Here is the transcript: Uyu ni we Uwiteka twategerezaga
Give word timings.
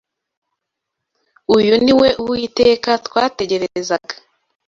Uyu 1.55 1.73
ni 1.83 1.93
we 1.99 2.09
Uwiteka 2.21 2.89
twategerezaga 3.05 4.13